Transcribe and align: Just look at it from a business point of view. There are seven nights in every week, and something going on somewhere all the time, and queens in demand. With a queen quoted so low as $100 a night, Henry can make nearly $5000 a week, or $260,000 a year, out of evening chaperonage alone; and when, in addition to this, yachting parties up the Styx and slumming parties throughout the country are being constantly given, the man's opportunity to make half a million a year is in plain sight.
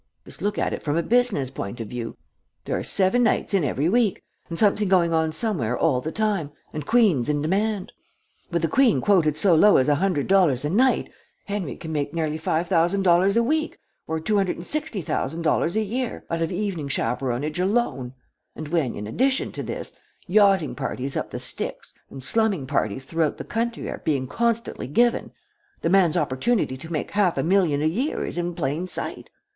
Just 0.25 0.41
look 0.41 0.57
at 0.57 0.73
it 0.73 0.81
from 0.81 0.97
a 0.97 1.03
business 1.03 1.51
point 1.51 1.79
of 1.79 1.87
view. 1.89 2.17
There 2.65 2.75
are 2.75 2.81
seven 2.81 3.21
nights 3.21 3.53
in 3.53 3.63
every 3.63 3.87
week, 3.87 4.23
and 4.49 4.57
something 4.57 4.87
going 4.87 5.13
on 5.13 5.31
somewhere 5.31 5.77
all 5.77 6.01
the 6.01 6.11
time, 6.11 6.49
and 6.73 6.87
queens 6.87 7.29
in 7.29 7.43
demand. 7.43 7.91
With 8.49 8.65
a 8.65 8.67
queen 8.67 8.99
quoted 8.99 9.37
so 9.37 9.53
low 9.53 9.77
as 9.77 9.87
$100 9.87 10.65
a 10.65 10.69
night, 10.71 11.11
Henry 11.45 11.75
can 11.77 11.91
make 11.91 12.15
nearly 12.15 12.39
$5000 12.39 13.37
a 13.37 13.43
week, 13.43 13.77
or 14.07 14.19
$260,000 14.19 15.75
a 15.75 15.81
year, 15.83 16.25
out 16.31 16.41
of 16.41 16.51
evening 16.51 16.87
chaperonage 16.89 17.59
alone; 17.59 18.15
and 18.55 18.69
when, 18.69 18.95
in 18.95 19.05
addition 19.05 19.51
to 19.51 19.61
this, 19.61 19.95
yachting 20.25 20.73
parties 20.73 21.15
up 21.15 21.29
the 21.29 21.37
Styx 21.37 21.93
and 22.09 22.23
slumming 22.23 22.65
parties 22.65 23.05
throughout 23.05 23.37
the 23.37 23.43
country 23.43 23.87
are 23.87 23.99
being 23.99 24.25
constantly 24.25 24.87
given, 24.87 25.31
the 25.83 25.89
man's 25.89 26.17
opportunity 26.17 26.75
to 26.75 26.91
make 26.91 27.11
half 27.11 27.37
a 27.37 27.43
million 27.43 27.83
a 27.83 27.85
year 27.85 28.25
is 28.25 28.39
in 28.39 28.55
plain 28.55 28.87
sight. 28.87 29.29